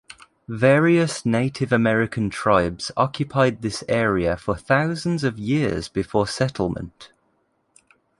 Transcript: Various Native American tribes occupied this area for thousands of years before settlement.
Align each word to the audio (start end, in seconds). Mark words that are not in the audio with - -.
Various 0.47 1.27
Native 1.27 1.71
American 1.71 2.31
tribes 2.31 2.89
occupied 2.97 3.61
this 3.61 3.83
area 3.87 4.35
for 4.35 4.57
thousands 4.57 5.23
of 5.23 5.37
years 5.37 5.89
before 5.89 6.25
settlement. 6.25 7.11